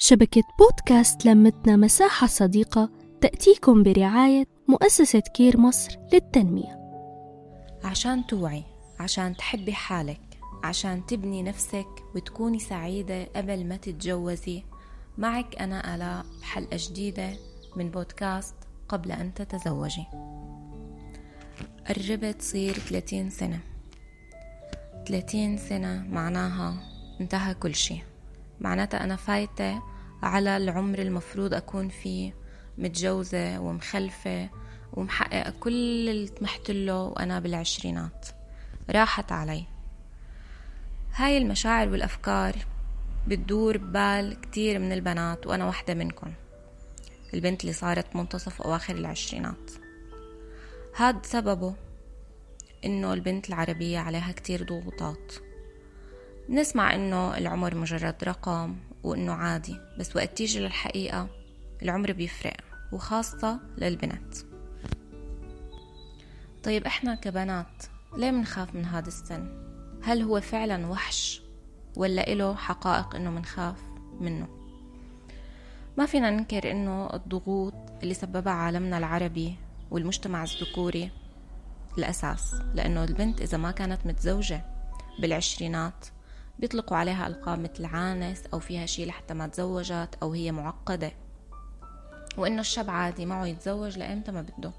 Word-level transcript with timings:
شبكة 0.00 0.42
بودكاست 0.58 1.26
لمتنا 1.26 1.76
مساحة 1.76 2.26
صديقة 2.26 2.90
تأتيكم 3.20 3.82
برعاية 3.82 4.44
مؤسسة 4.68 5.20
كير 5.20 5.56
مصر 5.60 5.98
للتنمية. 6.12 6.78
عشان 7.84 8.26
توعي 8.26 8.64
عشان 9.00 9.36
تحبي 9.36 9.72
حالك 9.72 10.20
عشان 10.64 11.06
تبني 11.06 11.42
نفسك 11.42 11.86
وتكوني 12.14 12.58
سعيدة 12.58 13.24
قبل 13.24 13.66
ما 13.66 13.76
تتجوزي 13.76 14.62
معك 15.18 15.56
أنا 15.56 15.94
آلاء 15.94 16.26
بحلقة 16.40 16.76
جديدة 16.80 17.30
من 17.76 17.90
بودكاست 17.90 18.54
قبل 18.88 19.12
أن 19.12 19.34
تتزوجي. 19.34 20.04
قربت 21.88 22.36
تصير 22.38 22.72
30 22.74 23.30
سنة. 23.30 23.60
30 25.08 25.56
سنة 25.56 26.06
معناها 26.08 26.82
انتهى 27.20 27.54
كل 27.54 27.74
شي 27.74 28.02
معناتها 28.60 29.04
أنا 29.04 29.16
فايتة 29.16 29.82
على 30.22 30.56
العمر 30.56 30.98
المفروض 30.98 31.54
أكون 31.54 31.88
فيه 31.88 32.34
متجوزة 32.78 33.60
ومخلفة 33.60 34.50
ومحققة 34.92 35.52
كل 35.60 36.08
اللي 36.08 36.28
طمحت 36.28 36.70
له 36.70 37.02
وأنا 37.02 37.40
بالعشرينات. 37.40 38.26
راحت 38.90 39.32
علي. 39.32 39.64
هاي 41.14 41.38
المشاعر 41.38 41.88
والأفكار 41.88 42.56
بتدور 43.28 43.76
ببال 43.76 44.40
كتير 44.40 44.78
من 44.78 44.92
البنات 44.92 45.46
وأنا 45.46 45.66
واحدة 45.66 45.94
منكم. 45.94 46.32
البنت 47.34 47.60
اللي 47.60 47.72
صارت 47.72 48.16
منتصف 48.16 48.62
أواخر 48.62 48.94
العشرينات. 48.94 49.70
هاد 50.96 51.26
سببه 51.26 51.74
إنه 52.84 53.12
البنت 53.12 53.48
العربية 53.48 53.98
عليها 53.98 54.32
كتير 54.32 54.62
ضغوطات. 54.62 55.47
نسمع 56.48 56.94
إنه 56.94 57.38
العمر 57.38 57.74
مجرد 57.74 58.24
رقم 58.24 58.76
وإنه 59.02 59.32
عادي 59.32 59.76
بس 59.98 60.16
وقت 60.16 60.36
تيجي 60.36 60.60
للحقيقة 60.60 61.28
العمر 61.82 62.12
بيفرق 62.12 62.56
وخاصة 62.92 63.60
للبنت 63.78 64.34
طيب 66.64 66.86
إحنا 66.86 67.14
كبنات 67.14 67.82
ليه 68.16 68.30
منخاف 68.30 68.74
من 68.74 68.84
هذا 68.84 69.08
السن؟ 69.08 69.48
هل 70.02 70.22
هو 70.22 70.40
فعلا 70.40 70.86
وحش 70.86 71.42
ولا 71.96 72.32
إله 72.32 72.54
حقائق 72.54 73.14
إنه 73.14 73.30
منخاف 73.30 73.76
منه؟ 74.20 74.48
ما 75.98 76.06
فينا 76.06 76.30
ننكر 76.30 76.70
إنه 76.70 77.14
الضغوط 77.14 77.74
اللي 78.02 78.14
سببها 78.14 78.52
عالمنا 78.52 78.98
العربي 78.98 79.54
والمجتمع 79.90 80.42
الذكوري 80.42 81.10
الأساس 81.98 82.54
لأنه 82.74 83.04
البنت 83.04 83.40
إذا 83.40 83.58
ما 83.58 83.70
كانت 83.70 84.06
متزوجة 84.06 84.64
بالعشرينات 85.20 86.06
بيطلقوا 86.58 86.96
عليها 86.96 87.26
ألقاب 87.26 87.58
مثل 87.58 87.84
عانس 87.84 88.42
أو 88.46 88.58
فيها 88.58 88.86
شي 88.86 89.06
لحتى 89.06 89.34
ما 89.34 89.46
تزوجت 89.46 90.18
أو 90.22 90.32
هي 90.32 90.52
معقدة. 90.52 91.12
وإنه 92.36 92.60
الشاب 92.60 92.90
عادي 92.90 93.26
معه 93.26 93.46
يتزوج 93.46 93.98
لإمتى 93.98 94.32
ما 94.32 94.42
بده. 94.42 94.72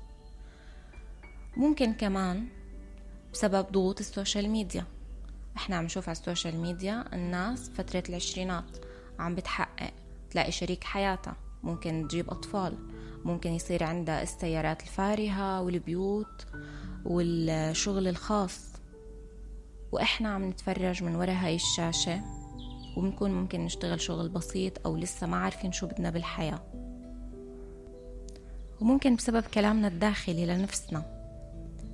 ممكن 1.57 1.93
كمان 1.93 2.47
بسبب 3.33 3.71
ضغوط 3.71 3.99
ال 3.99 4.06
social 4.06 4.49
media. 4.49 4.85
إحنا 5.57 5.75
عم 5.75 5.85
نشوف 5.85 6.09
على 6.09 6.17
ال 6.17 6.23
social 6.23 6.57
media 6.57 7.05
الناس 7.13 7.69
فترة 7.69 8.03
العشرينات 8.09 8.77
عم 9.19 9.35
بتحقق 9.35 9.91
تلاقي 10.31 10.51
شريك 10.51 10.83
حياتها. 10.83 11.35
ممكن 11.63 12.07
تجيب 12.07 12.29
أطفال. 12.29 12.77
ممكن 13.25 13.51
يصير 13.51 13.83
عندها 13.83 14.23
السيارات 14.23 14.81
الفارهة 14.81 15.61
والبيوت 15.61 16.45
والشغل 17.05 18.07
الخاص. 18.07 18.68
وإحنا 19.91 20.29
عم 20.29 20.49
نتفرج 20.49 21.03
من 21.03 21.15
وراء 21.15 21.35
هاي 21.35 21.55
الشاشة 21.55 22.21
وبنكون 22.97 23.31
ممكن 23.31 23.65
نشتغل 23.65 24.01
شغل 24.01 24.29
بسيط 24.29 24.85
أو 24.85 24.95
لسه 24.95 25.27
ما 25.27 25.37
عارفين 25.37 25.71
شو 25.71 25.87
بدنا 25.87 26.09
بالحياة. 26.09 26.59
وممكن 28.81 29.15
بسبب 29.15 29.43
كلامنا 29.43 29.87
الداخلي 29.87 30.45
لنفسنا. 30.45 31.19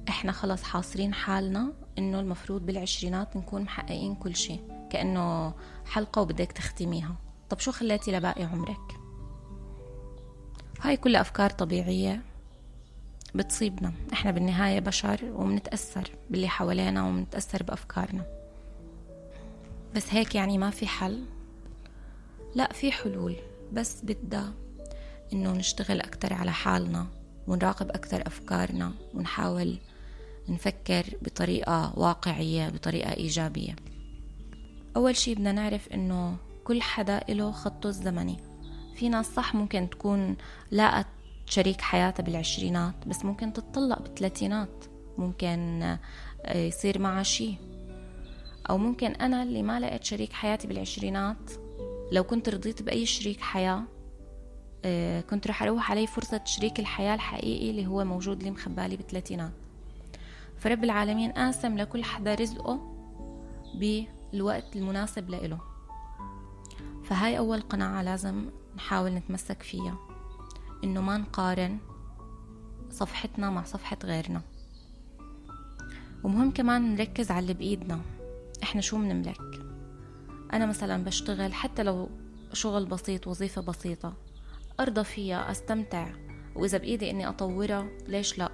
إحنا 0.09 0.31
خلص 0.31 0.63
حاصرين 0.63 1.13
حالنا 1.13 1.73
إنه 1.97 2.19
المفروض 2.19 2.65
بالعشرينات 2.65 3.37
نكون 3.37 3.61
محققين 3.61 4.15
كل 4.15 4.35
شيء 4.35 4.87
كأنه 4.89 5.53
حلقة 5.85 6.21
وبدك 6.21 6.51
تختميها. 6.51 7.15
طب 7.49 7.59
شو 7.59 7.71
خليتي 7.71 8.11
لباقي 8.11 8.43
عمرك؟ 8.43 8.99
هاي 10.81 10.97
كلها 10.97 11.21
أفكار 11.21 11.49
طبيعية. 11.49 12.21
بتصيبنا. 13.35 13.93
إحنا 14.13 14.31
بالنهاية 14.31 14.79
بشر 14.79 15.19
ومنتأثر 15.33 16.11
باللي 16.29 16.47
حوالينا 16.47 17.03
ومنتأثر 17.03 17.63
بأفكارنا. 17.63 18.25
بس 19.95 20.13
هيك 20.13 20.35
يعني 20.35 20.57
ما 20.57 20.69
في 20.69 20.87
حل. 20.87 21.25
لا 22.55 22.73
في 22.73 22.91
حلول. 22.91 23.35
بس 23.73 24.01
بدها 24.03 24.53
إنه 25.33 25.51
نشتغل 25.51 26.01
أكتر 26.01 26.33
على 26.33 26.51
حالنا 26.51 27.07
ونراقب 27.47 27.89
أكتر 27.89 28.27
أفكارنا 28.27 28.93
ونحاول 29.13 29.77
نفكر 30.49 31.05
بطريقة 31.21 31.99
واقعية 31.99 32.69
بطريقة 32.69 33.13
إيجابية. 33.13 33.75
أول 34.95 35.15
شي 35.15 35.35
بدنا 35.35 35.51
نعرف 35.51 35.87
إنه 35.87 36.37
كل 36.63 36.81
حدا 36.81 37.21
له 37.29 37.51
خطه 37.51 37.87
الزمني. 37.87 38.37
في 38.95 39.09
ناس 39.09 39.25
صح 39.25 39.55
ممكن 39.55 39.89
تكون 39.89 40.35
لاقت 40.71 41.07
شريك 41.45 41.81
حياتها 41.81 42.23
بالعشرينات 42.23 43.07
بس 43.07 43.25
ممكن 43.25 43.53
تتطلق 43.53 44.01
بالثلاثينات 44.01 44.85
ممكن 45.17 45.83
آه، 46.45 46.55
يصير 46.55 46.99
معها 46.99 47.23
شي. 47.23 47.55
أو 48.69 48.77
ممكن 48.77 49.11
أنا 49.11 49.43
اللي 49.43 49.63
ما 49.63 49.79
لقيت 49.79 50.03
شريك 50.03 50.33
حياتي 50.33 50.67
بالعشرينات 50.67 51.51
لو 52.11 52.23
كنت 52.23 52.49
رضيت 52.49 52.81
بأي 52.81 53.05
شريك 53.05 53.41
حياة 53.41 53.83
آه، 54.85 55.21
كنت 55.21 55.47
رح 55.47 55.63
أروح 55.63 55.91
علي 55.91 56.07
فرصة 56.07 56.41
شريك 56.45 56.79
الحياة 56.79 57.15
الحقيقي 57.15 57.69
اللي 57.69 57.87
هو 57.87 58.03
موجود 58.05 58.43
لي 58.43 58.51
مخبالي 58.51 58.95
بالثلاثينات. 58.95 59.51
فرب 60.57 60.83
العالمين 60.83 61.31
قاسم 61.31 61.77
لكل 61.77 62.03
حدا 62.03 62.35
رزقه 62.35 62.79
بالوقت 63.75 64.75
المناسب 64.75 65.29
لإله. 65.29 65.59
فهاي 67.03 67.37
أول 67.37 67.61
قناعة 67.61 68.01
لازم 68.01 68.49
نحاول 68.75 69.11
نتمسك 69.11 69.63
فيها. 69.63 69.97
إنه 70.85 71.01
ما 71.01 71.17
نقارن 71.17 71.77
صفحتنا 72.89 73.49
مع 73.49 73.63
صفحة 73.63 73.97
غيرنا. 74.03 74.41
ومهم 76.23 76.51
كمان 76.51 76.95
نركز 76.95 77.31
على 77.31 77.39
اللي 77.39 77.53
بإيدنا. 77.53 78.01
إحنا 78.63 78.81
شو 78.81 78.97
منملك؟ 78.97 79.65
أنا 80.53 80.65
مثلا 80.65 81.03
بشتغل 81.03 81.53
حتى 81.53 81.83
لو 81.83 82.09
شغل 82.53 82.85
بسيط 82.85 83.27
وظيفة 83.27 83.61
بسيطة. 83.61 84.13
أرضى 84.79 85.03
فيها 85.03 85.51
أستمتع. 85.51 86.07
وإذا 86.55 86.77
بإيدي 86.77 87.11
إني 87.11 87.29
أطورها 87.29 87.87
ليش 88.07 88.37
لأ؟ 88.37 88.51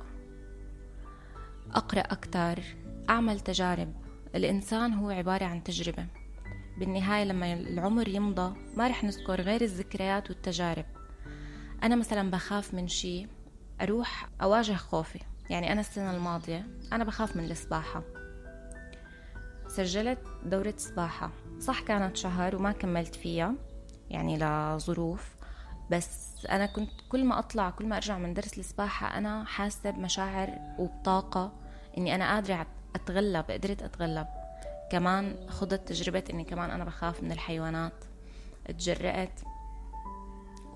أقرأ 1.71 2.01
أكتر 2.01 2.59
أعمل 3.09 3.39
تجارب. 3.39 3.93
الإنسان 4.35 4.93
هو 4.93 5.09
عبارة 5.09 5.45
عن 5.45 5.63
تجربة. 5.63 6.05
بالنهاية 6.79 7.23
لما 7.23 7.53
العمر 7.53 8.07
يمضى 8.07 8.55
ما 8.77 8.87
رح 8.87 9.03
نذكر 9.03 9.41
غير 9.41 9.61
الذكريات 9.61 10.29
والتجارب. 10.29 10.85
أنا 11.83 11.95
مثلا 11.95 12.31
بخاف 12.31 12.73
من 12.73 12.87
شيء 12.87 13.27
أروح 13.81 14.29
أواجه 14.41 14.73
خوفي. 14.73 15.19
يعني 15.49 15.71
أنا 15.71 15.81
السنة 15.81 16.11
الماضية 16.11 16.67
أنا 16.93 17.03
بخاف 17.03 17.35
من 17.35 17.43
السباحة. 17.43 18.03
سجلت 19.67 20.19
دورة 20.45 20.73
سباحة. 20.77 21.31
صح 21.59 21.81
كانت 21.81 22.17
شهر 22.17 22.55
وما 22.55 22.71
كملت 22.71 23.15
فيها 23.15 23.53
يعني 24.09 24.37
لظروف 24.37 25.35
بس 25.91 26.45
أنا 26.45 26.65
كنت 26.65 26.89
كل 27.09 27.25
ما 27.25 27.39
أطلع 27.39 27.69
كل 27.69 27.85
ما 27.85 27.95
أرجع 27.95 28.17
من 28.17 28.33
درس 28.33 28.57
السباحة 28.57 29.17
أنا 29.17 29.43
حاسة 29.43 29.89
بمشاعر 29.89 30.57
وبطاقة 30.79 31.51
إني 31.97 32.15
أنا 32.15 32.33
قادرة 32.33 32.67
أتغلب 32.95 33.51
قدرت 33.51 33.83
أتغلب. 33.83 34.27
كمان 34.91 35.49
خضت 35.49 35.87
تجربة 35.87 36.23
إني 36.29 36.43
كمان 36.43 36.71
أنا 36.71 36.83
بخاف 36.83 37.23
من 37.23 37.31
الحيوانات. 37.31 37.93
اتجرأت. 38.67 39.39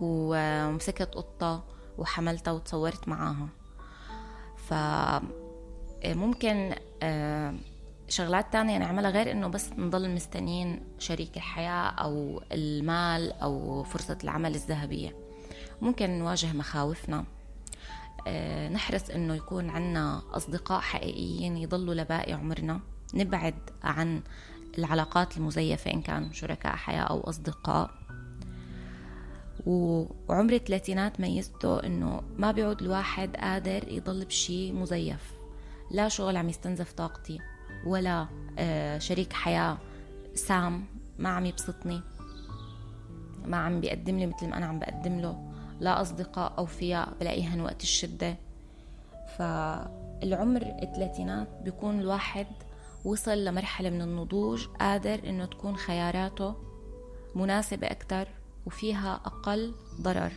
ومسكت 0.02 1.16
قطة 1.16 1.64
وحملتها 1.98 2.52
وتصورت 2.52 3.08
معاها. 3.08 3.48
ف 4.58 4.74
ممكن 6.06 6.76
آه، 7.04 7.56
شغلات 8.10 8.54
تانية 8.54 8.78
نعملها 8.78 9.12
غير 9.12 9.32
إنه 9.32 9.48
بس 9.48 9.72
نضل 9.78 10.10
مستنين 10.10 10.84
شريك 11.00 11.38
الحياة 11.38 11.90
أو 11.90 12.42
المال 12.52 13.32
أو 13.32 13.84
فرصة 13.84 14.18
العمل 14.24 14.56
الذهبية. 14.56 15.16
ممكن 15.82 16.20
نواجه 16.20 16.54
مخاوفنا. 16.54 17.26
آه، 18.28 18.70
نحرص 18.70 19.10
إنه 19.10 19.36
يكون 19.36 19.70
عنا 19.70 20.22
أصدقاء 20.32 20.80
حقيقيين 20.80 21.58
يضلوا 21.58 21.94
لباقي 21.94 22.34
عمرنا. 22.34 22.80
نبعد 23.14 23.56
عن 23.84 24.22
العلاقات 24.78 25.38
المزيفة 25.38 25.92
إن 25.94 26.02
كانوا 26.02 26.32
شركاء 26.32 26.76
حياة 26.76 27.02
أو 27.04 27.30
أصدقاء. 27.30 28.05
وعمر 29.66 30.54
الثلاثينات 30.54 31.20
ميزته 31.20 31.84
إنه 31.84 32.22
ما 32.38 32.52
بيعود 32.52 32.82
الواحد 32.82 33.36
قادر 33.36 33.88
يضل 33.88 34.26
بشي 34.26 34.72
مزيف. 34.72 35.34
لا 35.92 36.08
شغل 36.08 36.38
عم 36.38 36.50
يستنزف 36.50 36.94
طاقتي 36.94 37.40
ولا 37.86 38.28
آه، 38.60 38.98
شريك 38.98 39.34
حياة 39.34 39.78
سام 40.34 40.86
ما 41.20 41.30
عم 41.30 41.46
يبسطني 41.46 42.02
ما 43.46 43.58
عم 43.58 43.82
بيقدم 43.82 44.18
لي 44.18 44.26
مثل 44.26 44.48
ما 44.48 44.58
أنا 44.58 44.66
عم 44.66 44.80
بقدم 44.80 45.20
له. 45.20 45.52
لا 45.80 46.02
أصدقاء 46.02 46.54
أوفياء 46.58 47.14
بلاقيهن 47.20 47.62
وقت 47.62 47.84
الشدة. 47.84 48.36
فالعمر 49.38 50.62
الثلاثينات 50.62 51.48
بيكون 51.64 52.00
الواحد 52.00 52.48
وصل 53.06 53.46
لمرحلة 53.46 53.90
من 53.90 54.02
النضوج 54.02 54.68
قادر 54.80 55.30
إنه 55.30 55.46
تكون 55.46 55.76
خياراته 55.76 56.56
مناسبة 57.36 57.88
أكتر. 57.88 58.28
وفيها 58.66 59.14
أقل 59.26 59.74
ضرر. 60.02 60.32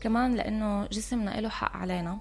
كمان 0.00 0.34
لأنه 0.34 0.86
جسمنا 0.86 1.40
له 1.40 1.48
حق 1.48 1.76
علينا 1.76 2.18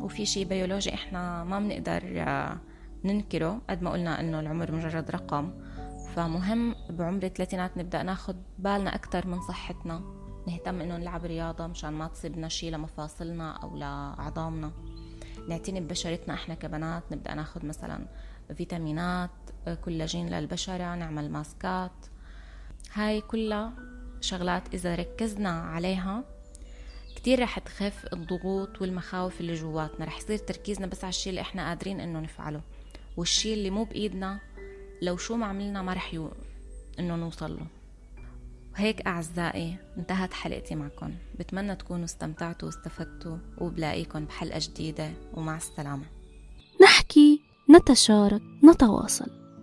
وفي 0.00 0.26
شيء 0.26 0.46
بيولوجي 0.46 0.94
إحنا 0.94 1.44
ما 1.44 1.58
بنقدر 1.60 2.02
آه، 2.04 2.56
ننكره 3.04 3.60
قد 3.70 3.82
ما 3.82 3.90
قلنا 3.90 4.20
إنه 4.20 4.40
العمر 4.40 4.72
مجرد 4.72 5.10
رقم. 5.10 5.52
فمهم 6.14 6.74
بعمر 6.90 7.22
الثلاثينات 7.22 7.78
نبدأ 7.78 8.02
ناخد 8.02 8.36
بالنا 8.58 8.94
أكتر 8.94 9.26
من 9.26 9.40
صحتنا 9.40 10.02
نهتم 10.46 10.80
إنه 10.80 10.96
نلعب 10.96 11.24
رياضة 11.24 11.66
مشان 11.66 11.92
ما 11.92 12.08
تصيبنا 12.08 12.48
شيء 12.48 12.72
لمفاصلنا 12.72 13.52
أو 13.52 13.76
لعظامنا 13.76 14.72
نعتني 15.48 15.80
ببشرتنا 15.80 16.34
إحنا 16.34 16.54
كبنات 16.54 17.02
نبدأ 17.12 17.34
ناخد 17.34 17.64
مثلا 17.64 18.06
فيتامينات 18.54 19.30
كولاجين 19.84 20.28
للبشرة 20.28 20.94
نعمل 20.94 21.30
ماسكات. 21.30 22.06
هاي 22.94 23.20
كلها 23.20 23.72
شغلات 24.20 24.74
إذا 24.74 24.94
ركزنا 24.94 25.50
عليها 25.50 26.24
كتير 27.16 27.42
رح 27.42 27.58
تخف 27.58 28.06
الضغوط 28.12 28.82
والمخاوف 28.82 29.40
اللي 29.40 29.54
جواتنا. 29.54 30.06
رح 30.06 30.18
يصير 30.18 30.38
تركيزنا 30.38 30.86
بس 30.86 31.04
على 31.04 31.08
الشيء 31.08 31.30
اللي 31.30 31.40
إحنا 31.40 31.68
قادرين 31.68 32.00
إنه 32.00 32.20
نفعله. 32.20 32.60
والشيء 33.16 33.54
اللي 33.54 33.70
مو 33.70 33.84
بإيدنا 33.84 34.40
لو 35.02 35.16
شو 35.16 35.36
ما 35.36 35.46
عملنا 35.46 35.82
ما 35.82 35.92
رح 35.92 36.14
يو... 36.14 36.30
إنه 36.98 37.16
نوصل 37.16 37.56
له. 37.56 37.66
وهيك 38.72 39.06
أعزائي 39.06 39.76
انتهت 39.98 40.32
حلقتي 40.32 40.74
معكم. 40.74 41.14
بتمنى 41.38 41.76
تكونوا 41.76 42.04
استمتعتوا 42.04 42.68
واستفدتوا 42.68 43.36
وبلاقيكم 43.58 44.24
بحلقة 44.24 44.58
جديدة 44.62 45.12
ومع 45.34 45.56
السلامة. 45.56 46.04
نحكي 46.82 47.42
نتشارك 47.70 48.42
نتواصل. 48.64 49.39